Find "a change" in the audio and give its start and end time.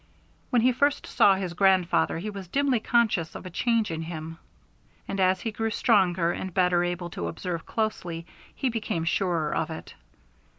3.45-3.91